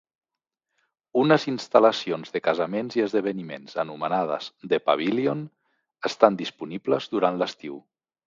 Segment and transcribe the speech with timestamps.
[1.23, 5.45] Unes instal·lacions de casaments i esdeveniments anomenades "The Pavillion"
[6.11, 7.77] estan disponibles durant l'estiu.